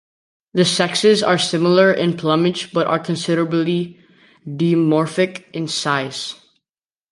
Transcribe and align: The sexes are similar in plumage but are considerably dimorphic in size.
The 0.55 0.65
sexes 0.65 1.21
are 1.21 1.37
similar 1.37 1.91
in 1.93 2.17
plumage 2.17 2.73
but 2.73 2.87
are 2.87 2.97
considerably 2.97 3.99
dimorphic 4.47 5.43
in 5.53 5.67
size. 5.67 6.33